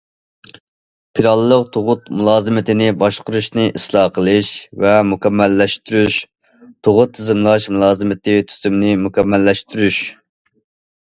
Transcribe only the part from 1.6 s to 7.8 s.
تۇغۇت مۇلازىمىتىنى باشقۇرۇشنى ئىسلاھ قىلىش ۋە مۇكەممەللەشتۈرۈش، تۇغۇت تىزىملاش